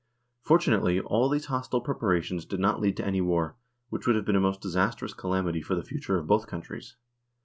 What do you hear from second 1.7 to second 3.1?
preparations did not lead to